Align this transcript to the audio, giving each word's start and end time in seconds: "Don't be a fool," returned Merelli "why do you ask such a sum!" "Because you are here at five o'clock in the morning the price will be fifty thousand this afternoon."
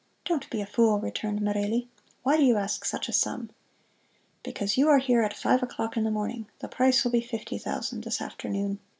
"Don't 0.25 0.49
be 0.49 0.61
a 0.61 0.65
fool," 0.65 0.99
returned 0.99 1.43
Merelli 1.43 1.87
"why 2.23 2.35
do 2.35 2.43
you 2.43 2.57
ask 2.57 2.85
such 2.85 3.07
a 3.07 3.13
sum!" 3.13 3.51
"Because 4.41 4.75
you 4.75 4.89
are 4.89 4.97
here 4.97 5.21
at 5.21 5.31
five 5.37 5.61
o'clock 5.61 5.95
in 5.95 6.05
the 6.05 6.09
morning 6.09 6.47
the 6.57 6.67
price 6.67 7.03
will 7.03 7.11
be 7.11 7.21
fifty 7.21 7.59
thousand 7.59 8.03
this 8.05 8.19
afternoon." 8.19 8.79